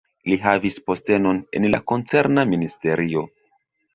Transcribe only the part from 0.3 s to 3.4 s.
Li havis postenon en la koncerna ministerio.